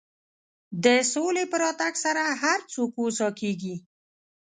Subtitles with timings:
[0.83, 3.75] د سولې په راتګ سره هر څوک هوسا کېږي.